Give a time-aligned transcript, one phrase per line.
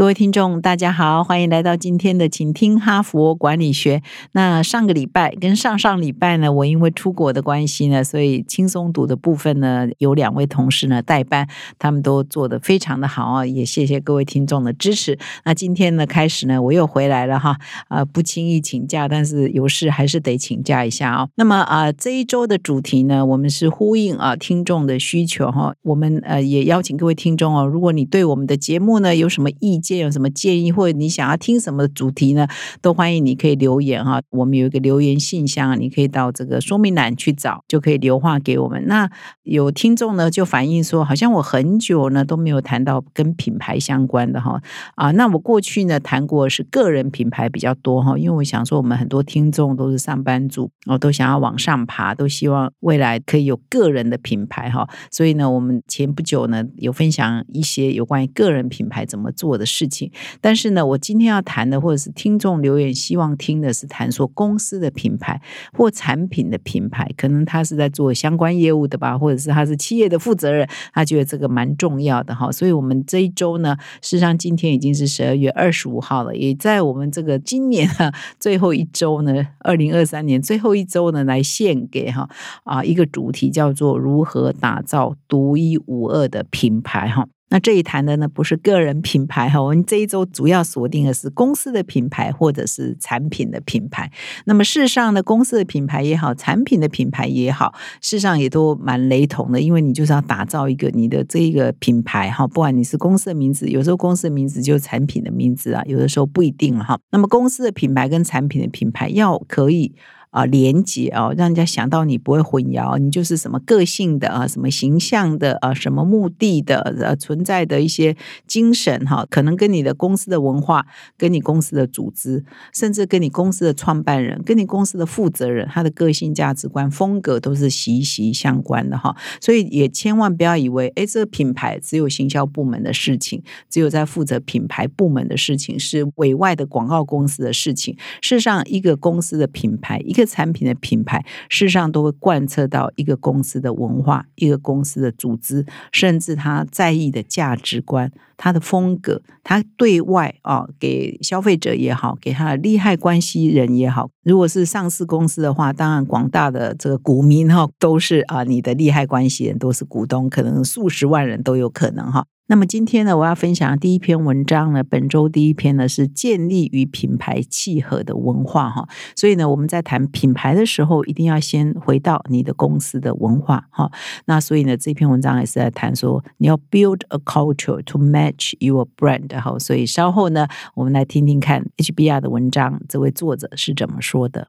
[0.00, 4.02] 各位听众，大家好，欢迎来到今天的请听哈佛管理学。
[4.32, 11.46] 那上个礼拜跟上上礼拜呢，我因为出国的关系呢，所以轻松读的部分呢，有两位同事呢代班，
[11.78, 15.18] 他们都做得非常的好啊，也谢谢各位听众的支持。
[15.44, 17.58] 那今天呢开始呢，我又回来了哈，
[17.88, 21.28] 啊不轻易请假，但是有事还是得请假一下啊。
[21.34, 29.89] 那么啊这一周的主题呢，我们是呼应啊听众的需求哈，我们呃也邀请各位听众哦，如果你对我们的节目呢有什么意见。
[29.98, 32.46] 有什么建议，或者你想要听什么主题呢？
[32.80, 34.20] 都欢迎你可以留言哈。
[34.30, 38.84] 我们有一个留言信箱，你可以到这个说明栏去找，就可以留话给我们。
[38.86, 39.10] 那
[39.42, 44.60] 有听众呢就反映说，好像我很久呢都没有谈到跟品牌相关的哈
[44.94, 45.10] 啊。
[45.12, 54.88] 那我过去呢谈过是个人品牌比较多哈，因为我想说我们很多听众都是上班族，哦都想要往上爬，都希望未来可以有个人的品牌哈。
[55.10, 59.64] 所以呢，我们前不久呢有分享一些有关于个人品牌怎么做的。
[59.70, 65.40] 事情，但是呢，我今天要谈的，或者是听众留言希望听的是谈说公司的品牌
[65.72, 72.50] 或产品的品牌，可能他是在做相关业务的吧，或者是他是企业的负责人，他觉得这个蛮重要的哈。
[72.50, 82.28] 所以，我们这一周呢，事实上今天已经是十二月二十五号了，也在我们这个今年哈 最后一周呢，二零二三年最后一周呢，来献给哈
[82.64, 87.26] 啊一个主题叫做如何打造独一无二的品牌哈。
[87.50, 94.10] 那这一谈的呢，不是个人品牌哈，我们这一周主要锁定的是公司的品牌或者是产品的品牌。
[94.46, 106.98] 那么事实上呢，公司的品牌也好，产品的品牌也好，事实上也都蛮雷同的，因为你就是要打造一个你的这一个品牌哈，不管你是公司的名字，有时候公司的名字就是产品的名字啊，有的时候不一定哈。
[107.10, 109.94] 那么公司的品牌跟产品的品牌要可以。
[110.30, 120.86] 啊，连接啊，让人家想到你不会混淆，你就是什么个性的啊，什么形象的啊，什么目的的呃存在的一些精神哈，可能跟你的公司的文化、
[121.16, 129.16] 跟你公司的组织，甚至跟你公司的创办人、跟你公司的负责人，他的个性、价值观、风格都是息息相关的哈。
[129.40, 137.96] 所以也千万不要以为，哎，这个品牌只有行销部门的事情，只有在负责品牌部门的事情，是委外的广告公司的事情。
[138.20, 154.10] 事实上，一个公司的品牌一个个产品的品牌，事实上都会贯彻到一个公司的文化、一个公司的组织，甚至他在意的价值观、他的风格，他对外啊，给消费者也好，给他的利害关系人也好。
[154.22, 162.26] 如果是上市公司的话，当然广大的这个股民哈，都是啊，你的利害关系人都是股东，可能数十万人都有可能哈。
[162.50, 168.88] 那么今天呢，我要分享的第一篇文章呢，本周第一篇呢是建立与品牌契合的文化哈。
[169.14, 173.92] 所以呢，我们在谈品牌的时候，一定要先回到你的公司的文化哈。
[174.24, 179.56] 那所以呢，这篇文章也是在谈说，你要 build a culture to match your brand 哈。
[179.60, 184.48] 所以稍后呢，我们来听听看 HBR 的文章，这位作者是怎么说的。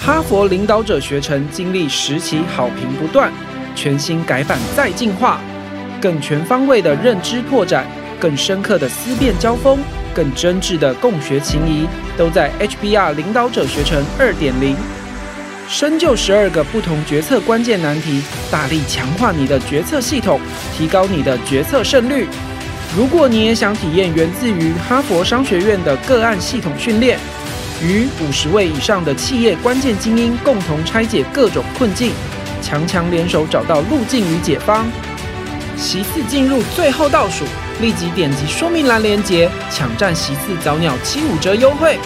[0.00, 3.30] 哈佛领导者学程经历十期好评不断，
[3.76, 5.38] 全新改版再进化。
[6.00, 7.86] 更全方位的认知拓展，
[8.20, 9.78] 更深刻的思辨交锋，
[10.14, 11.86] 更真挚的共学情谊，
[12.16, 14.76] 都在 HBR 领导者学程二点零。
[15.68, 20.40] 深究十二个不同决策关键难题，大力强化你的决策系统，
[20.76, 22.26] 提高你的决策胜率。
[22.96, 27.18] 如果你也想体验源自于哈佛商学院的个案系统训练，
[27.82, 32.12] 与五十位以上的企业关键精英共同拆解各种困境，
[32.62, 34.86] 强强联手找到路径与解方。
[35.78, 37.44] 席次进入最后倒数，
[37.80, 41.96] 立即点击说明栏链接，抢占席次早鸟七五折优惠。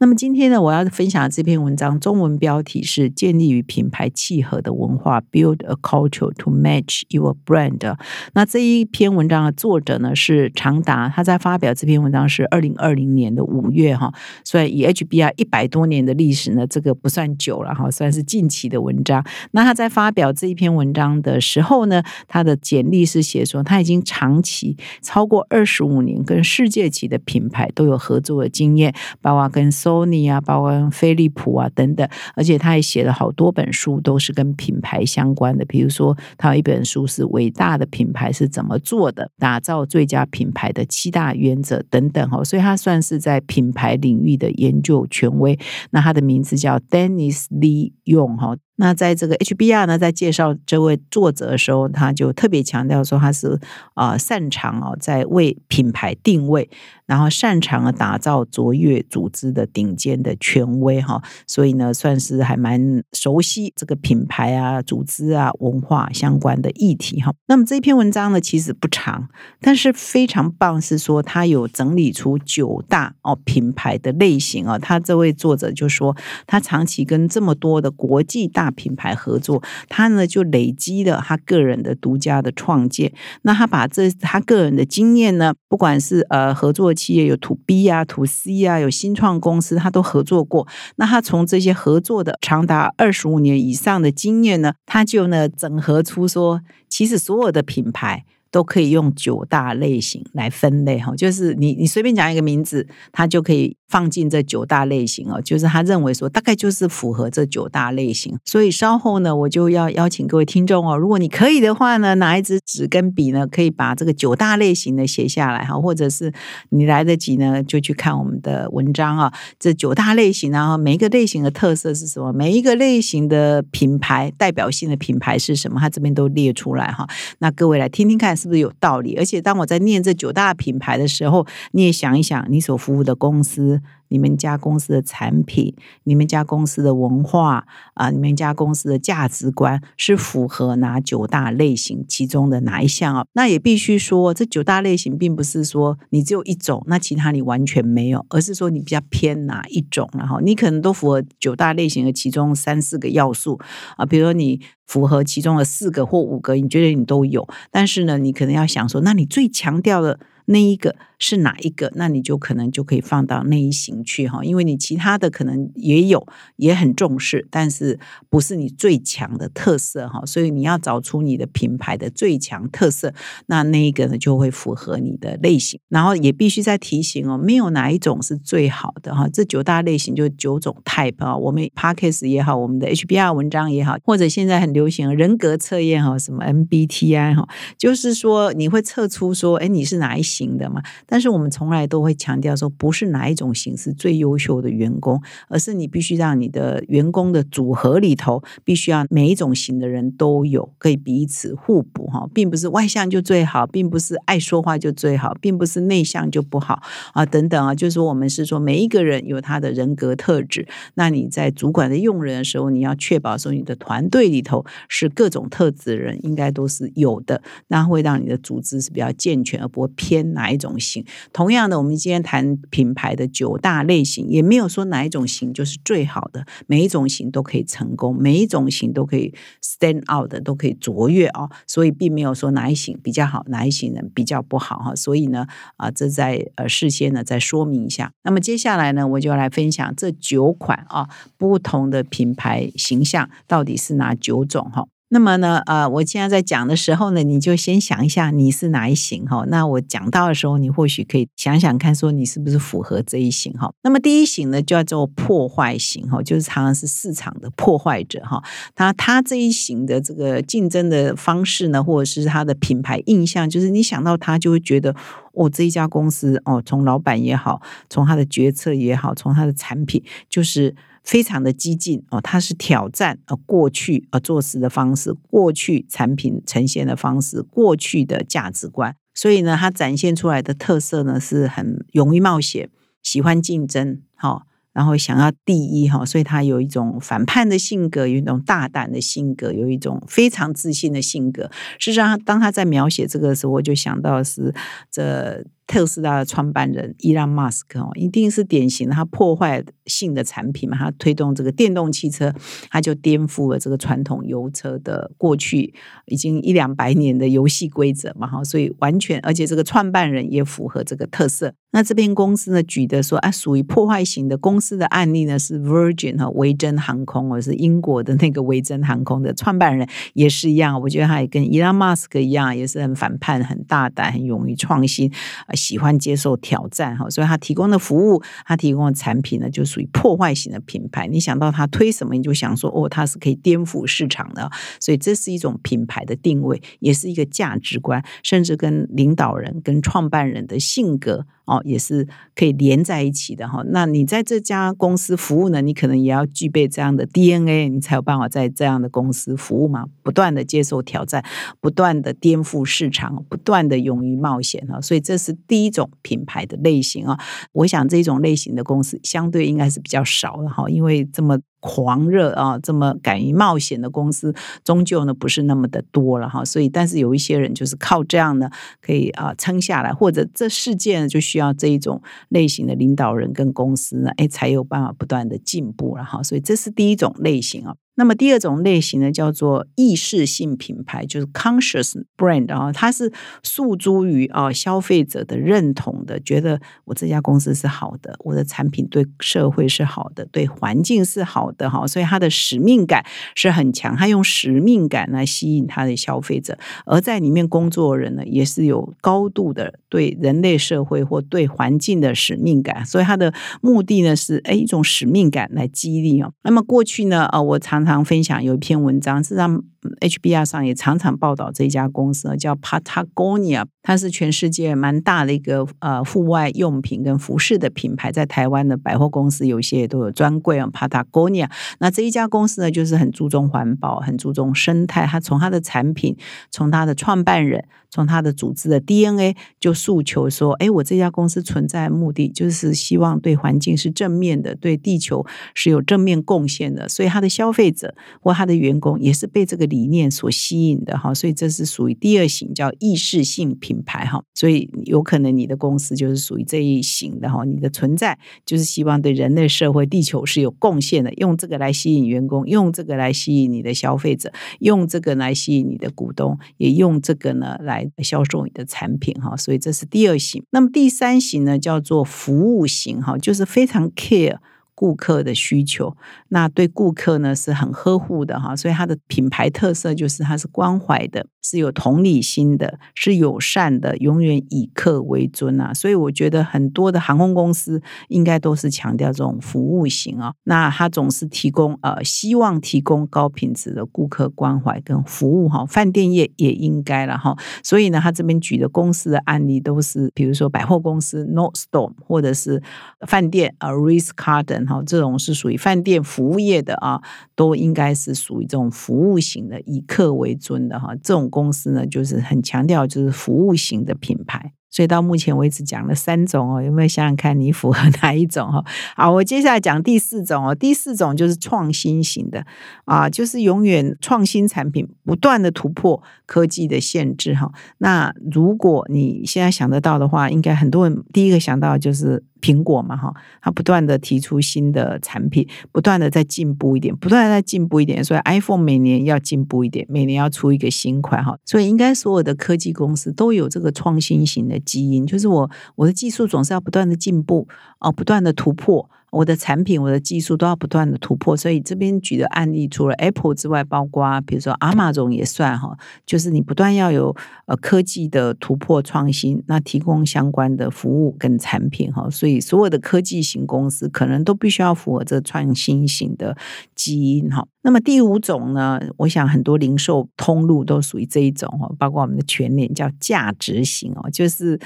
[0.00, 7.96] 那么今天呢，我要分享的这篇文章，中文标题是“建立与品牌契合的文化 ”，Build a culture to match your brand。
[8.32, 14.12] 那这一篇文章的作者呢是长达，他在发表这篇文章是二零二零年的五月哈，
[14.44, 19.26] 所以以 HBR 一百多年的历史呢，这个不算久了哈，算是近期的文章。
[19.50, 29.68] 那他在发表这一篇文章的时候呢，他的简历是写说他已经长期超过二十五年跟世界级的品牌都有合作的经验，包括跟。
[29.88, 35.64] Sony 啊，包括飞利浦啊等等，而且他也写了好多本书，都是跟品牌相关的。
[35.64, 42.44] 比如说，他有一本书是《伟大的品牌是怎么做的》，打造最佳品牌的七大原则等等哦。
[42.44, 45.58] 所以，他算是在品牌领域的研究权威。
[45.90, 48.56] 那他的名字叫 Dennis Lee Yong 哈。
[48.80, 53.60] 那在这个 HBR 呢，在介绍这位作者的时候，他就特别强调说，他是
[53.94, 56.68] 啊擅长哦，在为品牌定位。
[57.06, 67.32] 然后擅长啊打造卓越组织的顶尖的权威哈，所以呢，算是还蛮熟悉这个品牌啊、组织啊、文化相关的议题哈。
[67.46, 69.26] 那么这篇文章呢，其实不长，
[69.62, 74.78] 但是非常棒，是说他有整理出九大哦品牌的类型啊。
[74.78, 76.14] 他这位作者就说，
[76.46, 83.12] 他长期跟这么多的国际大品牌合作，他呢就累积了他个人的独家的创建。
[83.42, 86.88] 那他把这他个人的经验呢，不管是呃合作。
[86.98, 90.66] 企业有 To B 啊，To C 啊，有新创公司，他都合作过。
[90.96, 98.24] 那他从这些合作的长达二十五年以上的经验呢，他就呢整合出说，其实所有的品牌。
[98.50, 105.40] 都可以用九大类型来分类哈，就是你你随便讲一个名字，它就可以放进这九大类型哦。
[105.42, 108.38] 就是他认为说，大概就是符合这九大类型。
[108.44, 116.32] 所以稍后呢，我就要邀请各位听众哦，如果你可以的话呢，拿一支纸跟笔呢，可以把这个九大类型的写下来哈，或者是
[116.70, 119.32] 你来得及呢，就去看我们的文章啊。
[119.58, 122.32] 这九大类型呢，每一个类型的特色是什么？
[122.32, 125.78] 每一个类型的品牌代表性的品牌是什么？
[125.78, 127.06] 它这边都列出来哈。
[127.40, 128.37] 那各位来听听看。
[128.38, 129.16] 是不是有道理？
[129.16, 133.80] 而且当我在念这九大品牌的时候，你也想一想，你所服务的公司。
[134.08, 135.74] 你们家公司的产品，
[136.04, 143.24] 你们家公司的文化啊，你们家公司的价值观是符合哪九大类型其中的哪一项啊？
[143.32, 153.58] 那也必须说，这九大类型并不是说你只有一种，那其他你完全没有，而是说你比较偏哪一种，然后你可能都符合九大类型的其中三四个要素
[153.96, 160.18] 啊，比如说你符合其中的四个或五个，你觉得你都有，但是呢，你可能要想说，那你最强调的。
[160.50, 161.92] 那一个是哪一个？
[161.96, 166.24] 那你就可能就可以放到那一型去哈，因为你其他的可能也有，
[166.56, 167.98] 也很重视，但是
[168.30, 173.12] 不是你最强的特色哈，所以你要找出你的品牌的最强特色，
[173.46, 175.80] 那那一个呢就会符合你的类型。
[175.88, 190.22] 然后也必须再提醒哦，没有哪一种是最好的哈，这九大类型就九种 type 啊，我们 Parkes 也好，我们的 HBR 文章也好，或者现在很流行人格测验哈，什么 MBTI 哈，就是说你会测出说，哎，你是哪一。
[190.28, 206.82] 型的嘛，但是我们从来都会强调说，不是哪一种型是最优秀的员工，而是你必须让你的员工的组合里头，必须要每一种型的人都有，可以彼此互补哈，并不是外向就最好，并不是爱说话就最好，并不是内向就不好
[207.14, 220.28] 啊，等等啊，就是说我们是说每一个人有他的人格特质，那你在主管的用人的时候，你要确保说你的团队里头是各种特质的人应该都是有的，那会让你的组织是比较健全，而不会偏。
[220.34, 220.97] 哪一种型？
[221.32, 226.46] 同样的，我们今天谈品牌的九大类型，也没有说哪一种型就是最好的。
[226.66, 231.50] 每一种型都可以成功，每一种型都可以 stand out 的，都可以卓越哦。
[231.66, 234.94] 所以并没有说哪一型比较好，哪一型人比较不好哈。
[234.94, 235.46] 所以呢，
[235.76, 238.10] 啊，这在呃事先呢再说明一下。
[238.22, 244.86] 那么接下来呢，我就来分享这九款啊不同的品牌形象到底是哪九种哈。
[245.10, 249.42] 那么呢，呃，我现在在讲的时候呢，你就先想一下你是哪一型哈。
[249.48, 253.72] 那我讲到的时候，你或许可以想想看，说你是不是符合这一型哈。
[253.82, 258.42] 那么第一型呢，叫做破坏型哈，就是常常是市场的破坏者哈。
[258.76, 264.94] 那他这一型的这个竞争的方式呢，或者是他的品牌印象，就是你想到他就会觉得，
[265.32, 270.76] 哦，这一家公司哦，从老板也好，从他的决策也好，从他的产品就是。
[271.08, 282.68] 非常的激进哦，它是挑战呃过去呃做事的方式，过去产品呈现的方式，过去的价值观，所以呢，它展现出来的特色呢是很勇于冒险，
[283.02, 284.42] 喜欢竞争，哈。
[284.74, 291.50] 然后想要第一哈，所以他有一种反叛的性格，有一种大胆的性格，有一种非常自信的性格。
[291.80, 294.54] 事实上，当他在描写这个的时候，我就想到是
[294.90, 295.44] 这。
[295.68, 302.34] 特斯拉的创办人伊朗马斯克哦，一定是典型的他破坏性的产品嘛，他推动这个电动汽车，
[302.70, 305.74] 他就颠覆了这个传统油车的过去
[306.06, 311.52] 已经一两百年的游戏规则嘛哈，所以完全而且这个创办人也符合这个特色。
[311.70, 325.12] 那这边公司呢举的说啊，属于破坏型的公司的案例呢是 Virgin 哈维珍航空，或是英国的那个维珍航空的创办人也是一样，我觉得他也跟伊朗马斯克一样，也是很反叛、很大胆、很勇于创新。
[325.58, 331.06] 喜欢接受挑战哈，所以他提供的服务，他提供的产品呢，就属于破坏型的品牌。
[331.08, 334.50] 你想到他推什么，你就想说哦，他是可以颠覆市场的，
[334.80, 341.26] 所以这是一种品牌的定位，也是一个价值观，甚至跟领导人、跟创办人的性格。
[341.48, 343.62] 哦，也是可以连在一起的哈。
[343.68, 345.62] 那你在这家公司服务呢？
[345.62, 349.86] 你可能也要具备这样的 DNA，你才有办法在这样的公司服务嘛。
[350.02, 351.24] 不断的接受挑战，
[351.58, 354.78] 不断的颠覆市场，不断的勇于冒险哈。
[354.78, 357.18] 所以这是第一种品牌的类型啊。
[357.52, 361.40] 我想这种类型的公司相对应该是比较少的哈，因为这么。
[361.60, 366.44] 狂热啊，这么敢于冒险的公司，终究呢不是那么的多了哈。
[366.44, 368.48] 所以，但是有一些人就是靠这样呢，
[368.80, 376.22] 可以啊撑下来，或者这世界呢就需要这一种类型的领导人跟公司呢，哎，才有办法不断的进步了哈。
[376.22, 377.74] 所以，这是第一种类型啊。
[377.98, 383.12] 那么第二种类型呢，叫做意识性品牌，就是 conscious brand 啊，它是
[383.42, 406.32] 诉诸于啊消费者的认同的，觉得我这家公司是好的，我的产品对社会是好的，对环境是好的哈，所以它的使命感是很强，它用使命感来吸引它的消费者，而在里面工作人呢，也是有高度的对人类社会或对环境的使命感，所以它的目的呢是哎一种使命感来激励哦。
[406.42, 409.62] 那么过去呢，呃，我常常分享有一篇文章，是让
[410.00, 420.68] HBR 上也常常报道这一家公司，叫 Patagonia，它是全世界蛮大的一个呃户外用品跟服饰的品牌，在台湾的百货公司有些也都有专柜啊。
[420.72, 425.06] Patagonia，那这一家公司呢，就是很注重环保，很注重生态。
[425.06, 426.16] 它从它的产品，
[426.50, 427.64] 从它的创办人。
[427.90, 436.86] 从他的组织的 DNA 就诉求说：“哎，我这家公司存在目的就是希望对环境是正面的，对地球是有正面贡献的。
[436.86, 441.14] 所以他的消费者或他的员工也是被这个理理念所吸引的哈。
[441.14, 444.22] 所以这是属于第二型叫意识性品牌哈。
[444.34, 447.44] 所以有可能你的公司就是属于这一型的哈。
[447.44, 460.42] 你的存在就是希望对人类社会、地球是有贡献的，用这个来吸引员工，用这个来吸引你的消费者，用这个来吸引你的股东，也用这个呢。”来销售你的产品哈，所以这是第二型。
[460.50, 464.38] 那么第三型呢，叫做服务型哈，就是非常 care。
[464.78, 465.96] 顾客的需求，
[466.28, 475.74] 那对顾客呢是很呵护的哈，所以它的品牌特色就是它是关怀的，是有同理心的，是友善的，永远以客为尊啊。
[475.74, 480.32] 所以我觉得很多的航空公司应该都是强调这种服务型啊。
[480.44, 485.66] 那它总是提供呃，希望提供高品质的顾客关怀跟服务哈。
[485.66, 487.36] 饭店业也应该了哈。
[487.64, 492.62] 所以呢，他这边举的公司的案例都是，比如说百货公司 Nordstrom，或者是
[493.08, 494.67] 饭店啊 Ritz Carlton。
[494.68, 497.00] 好，这种是属于饭店服务业的啊，
[497.34, 500.94] 都应该是属于这种服务型的，以客为尊的哈。
[501.02, 504.52] 这种公司呢，就是很强调就是服务型的品牌。
[504.70, 508.62] 所以到目前为止讲了三种哦，有没有想想看你符合哪一种哈？
[508.94, 510.54] 好，我接下来讲第四种哦。
[510.54, 512.44] 第四种就是创新型的
[512.84, 517.50] 啊，就是永远创新产品，不断的突破科技的限制哈。
[517.78, 528.04] 那如果你现在想得到的话，应该很多人第一个想到就是苹果嘛哈，它不断的提出新的产品，不断的在进步一点，不断的在进步一点。
[528.04, 531.38] 所以 iPhone 每年要进步一点，每年要出一个新款哈。
[531.44, 534.58] 所以应该所有的科技公司都有这个创新型的。
[534.60, 537.48] 基因就是我，我的技术总是要不断的进步
[537.80, 538.90] 哦，不断的突破。
[539.10, 541.36] 我的产品、我的技术都要不断的突破。
[541.36, 547.14] 所以这边举的案例，除了 Apple 之外，包括比如说阿玛总也算哈，就是你不断要有
[547.46, 552.08] 呃科技的突破创新，那提供相关的服务跟产品哈。
[552.10, 556.36] 所以所有的科技型公司可能都必须要符合这创新型的
[556.74, 557.46] 基因哈。
[557.62, 564.58] 那么第五种呢，我想很多零售通路都属于这一种哈，包括我们的全联叫价值型哦，就是。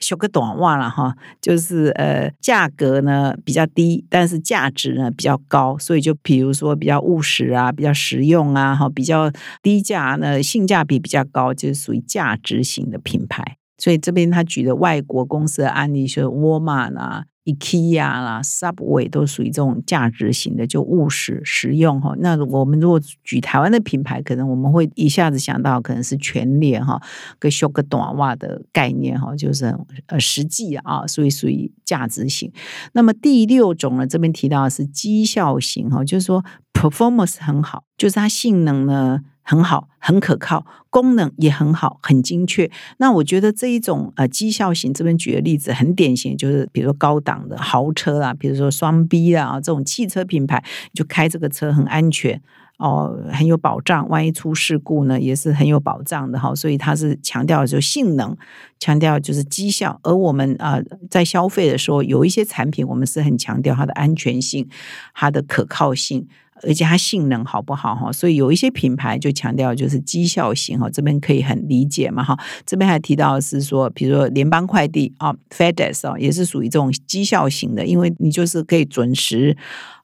[0.00, 9.30] 修个短袜了哈，就是呃，价格呢比较低，但是价值呢比较高，所以就比如说比较务实啊，比较实用啊，哈，比较
[9.62, 13.57] 低价呢，性价比比较高，就是属于价值型的品牌。
[13.78, 17.24] 所以这边他举的外国公司的案例是沃尔玛啦。
[17.44, 22.14] IKEA 啦，Subway 都属于这种价值型的，就务实实用哈。
[22.18, 27.00] 那我们如果举台湾的品牌，可能我们会一下子想到可能是全脸哈，
[27.38, 29.74] 跟修个短袜的概念哈，就是
[30.08, 32.52] 呃实际啊，所以属于价值型。
[32.92, 36.44] 那么第六种呢，这边提到是绩效型哈，就是说
[36.74, 39.22] performance 很好，就是它性能呢。
[39.48, 42.70] 很好，很可靠，功能也很好，很精确。
[42.98, 50.62] 那我觉得这一种呃绩效型，这边举的例子很典型，就是比如说高档的豪车啊，比如说双 B 啊这种汽车品牌，
[50.92, 52.42] 就开这个车很安全。
[52.76, 56.54] 哦很有保障，万一出事故呢也是很有保障的哈。
[56.54, 58.36] 所以它是强调就性能，
[58.78, 59.98] 强调就是绩效。
[60.04, 60.78] 而我们啊
[61.10, 64.68] 在消费的时候，有一些产品我们是很强调它的安全性、
[65.12, 66.28] 它的可靠性。
[66.62, 68.12] 而且它性能好不好哈？
[68.12, 72.38] 所以有一些品牌就强调就是绩效型哈，这边可以很理解嘛哈。
[72.66, 79.56] 这边还提到是说，比如说联邦快递啊，FedEx 啊，也是属于这种绩效型的，因为你就是可以准时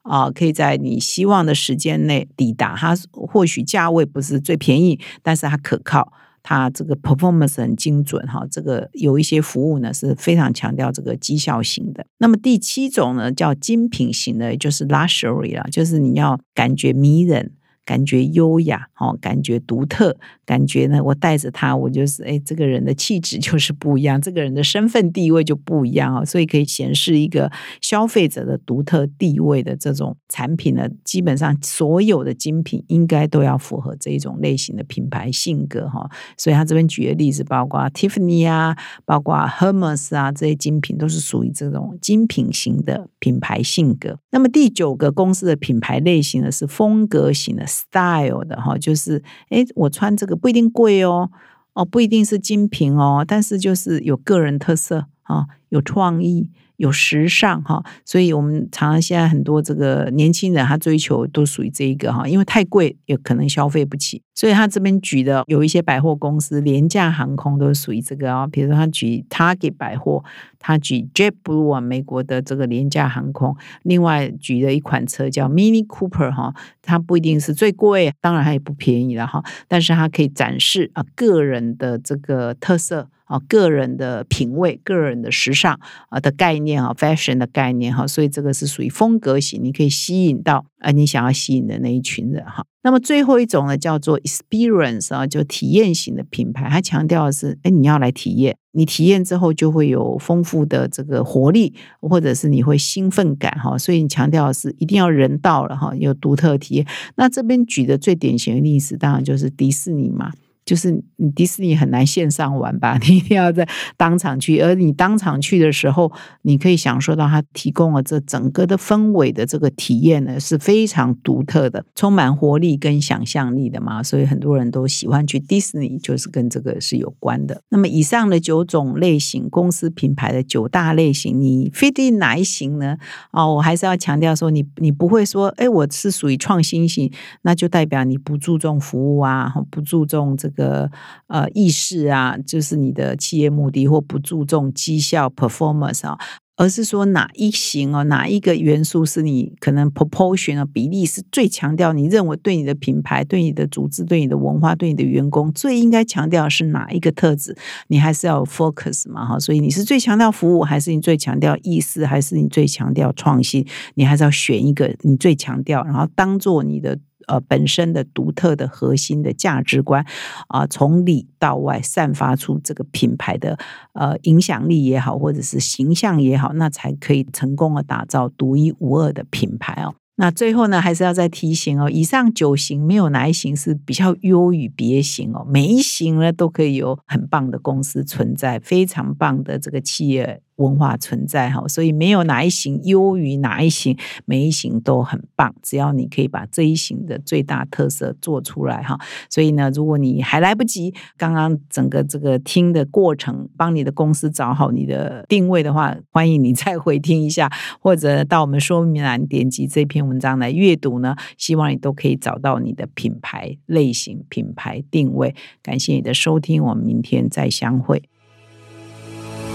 [0.02, 2.76] 啊，可以在你希望的时间内抵达。
[2.76, 6.12] 它或许价位不是最便宜，但是它可靠。
[6.44, 12.06] 它这个 performance 很精准哈，这个有一些服务呢是非常强调这个绩效型的。
[12.18, 17.54] 那么第七种呢叫精品型的，就是 luxury 了，就是你要感觉迷人。
[17.86, 36.08] 感觉优雅，哦，感觉独特，感觉呢，我带着它，我就是，哎，这个人的气质就是不一样，这个人的身份地位就不一样哦，所以可以显示一个消费者的独特地位的这种产品呢，基本上所有的精品应该都要符合这一种类型的品牌性格哈。
[36.38, 44.18] 所以他这边举的例子，包括 Tiffany 啊，包括 Hermes 啊，这些精品都是属于这种精品型的品牌性格。
[44.30, 47.64] 那么第九个公司的品牌类型呢，是风格型的。
[47.74, 51.30] style 的哈，就是哎，我穿这个不一定贵哦，
[51.74, 56.50] 哦，不一定是精品哦，但是就是有个人特色啊，有创意。
[56.84, 68.46] 有时尚哈，所以我们常常现在很多这个年轻人他追求都属于这一个哈，因为太贵也可能消费不起，所以他这边举的有一些百货公司、廉价航空都是属于这个哦。
[68.52, 70.22] 比如说他举 Target 百货，
[70.58, 83.08] 他举 JetBlue 啊，美国的这个廉价航空，另外举的一款车叫 Mini Cooper 哈，它不一定是最贵，当然它也不便宜了哈，但是它可以展示啊个人的这个特色。
[83.24, 85.78] 啊，个人的品味、个人的时尚
[86.10, 92.64] 啊的概念啊，fashion 的概念哈，所以这个是属于风格型，你可以吸引到啊你想要吸引的那一群人哈。
[92.82, 106.86] 那么最后一种呢，叫做 experience 啊，就体验型的品牌，它强调的是，哎，你要来体验，你体验之后就会有丰富的这个活力，或者是你会兴奋感哈，所以你强调的是一定要人到了哈，有独特体验。
[107.16, 110.32] 那这边举的最典型的例子，当然就是迪士尼嘛。
[110.64, 112.96] 就是你迪士尼很难线上玩吧？
[113.06, 113.68] 你一定要在
[113.98, 124.02] 当场去，而你当场去的时候，你可以享受到它提供了这整个的氛围的这个体验呢，是非常独特的，充满活力跟想象力的嘛。
[124.02, 127.60] 所以很多人都喜欢去迪士尼，就是跟这个是有关的。
[127.68, 132.96] 那么以上的九种类型公司品牌的九大类型，你 fit 哪一型呢？
[133.32, 140.48] 哦，我还是要强调说，你你不会说，哎，我是属于创新型，那就代表你不注重服务啊，不注重这。
[140.53, 140.90] 个个
[141.26, 146.18] 呃意识啊，就是你的企业目的或不注重绩效 performance 啊，
[146.56, 151.92] 而是说哪一型哦，哪一个元素是你可能 proportion 啊比例是最强调？
[151.92, 157.56] 你认为对你的品牌、对你的组织、对你的文化、对你的员工最应该强调是哪一个特质？
[157.88, 163.66] 你还是要 focus 嘛哈，所以你是最强调服务，还是你最强调意识，还是你最强调创新？
[163.94, 166.98] 你还是要选一个你最强调，然后当做你的。
[167.26, 170.04] 呃，本身的独特的核心的价值观
[170.48, 173.58] 啊，从里到外散发出这个品牌的
[173.92, 179.94] 呃影响力也好，或者是形象也好，那才可以成功的打造独一无二的品牌哦。
[180.16, 190.40] 那最后呢，还是要再提醒哦，以上九型没有哪一型是比较优于别型哦，每一型呢都可以有很棒的公司存在，非常棒的这个企业。
[190.56, 195.54] 文化存在哈，所以没有哪一型优于哪一型，每一型都很棒。
[195.62, 211.16] 只要你可以把这一型的最大特色做出来哈，所以呢，如果你还来不及，刚刚整个这个听的过程，帮你的公司找好你的定位的话，欢迎你再回听一下， 或者到我们说明栏点击这篇文章来阅读呢。
[211.36, 215.34] 希望你都可以找到你的品牌类型、品牌定位。
[215.62, 218.02] 感谢你的收听，我们明天再相会。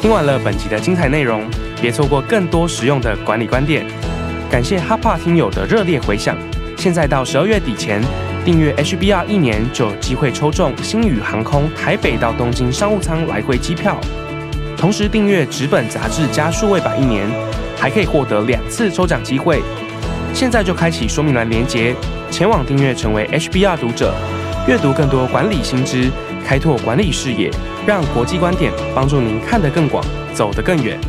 [0.02, 1.44] 听完了本集的精彩内容，
[1.82, 3.86] 别错过更多实用的管理观点。
[4.50, 6.38] 感谢哈帕听友的热烈回响。
[6.78, 8.02] 现在到十二月底前
[8.46, 14.00] 订阅 HBR 一年，就有机会抽中星宇航空台北到东京商务舱来回机票。
[14.78, 17.28] 同时订阅纸本杂志加数位版一年，
[17.78, 19.62] 还可以获得两次抽奖机会。
[20.34, 21.94] 现在就开启说明栏连接，
[22.32, 24.16] 前往订阅成为 HBR 读者，
[24.66, 26.10] 阅读更多管理新知。
[26.50, 27.52] 开拓管理视野，
[27.86, 31.00] 让国际观点帮助您看得更广，走得更远。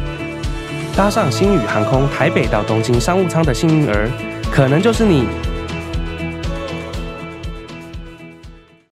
[0.95, 4.07] 搭上星宇航空台北到东京商务舱的幸运儿，
[4.53, 5.25] 可能就是你。